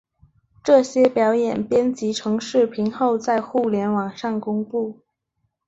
[0.63, 4.97] 这些表演编辑成视频后在互联网上公布。